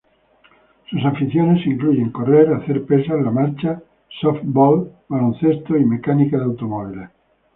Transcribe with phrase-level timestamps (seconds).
[0.89, 3.83] Sus aficiones incluyen correr, hacer pesas, la marcha,
[4.19, 7.09] softbol, baloncesto y mecánica de automóviles.